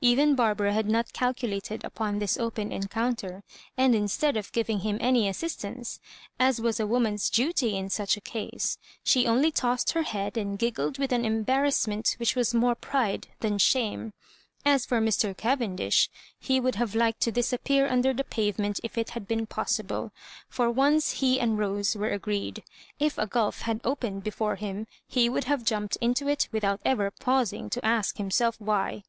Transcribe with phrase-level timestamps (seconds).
[0.00, 3.44] Even Bar bara had not calculated upon this open encoun ter;
[3.76, 6.00] and instead of giving him any assistance,
[6.40, 10.58] as was a woman's duty in such a case, she only tossed her head, and
[10.58, 14.12] giggled with an embarrass ment which was more pride than shame.
[14.64, 15.36] As for Mr.
[15.36, 20.10] Cavendish, he would have liked to disappear under the pavement, if it had been possible.
[20.48, 22.64] For once he and Rose were agreed.
[22.98, 27.12] If a gulf had opened before him, he would have jumped into it without ever
[27.12, 29.04] pausing to ask himself why.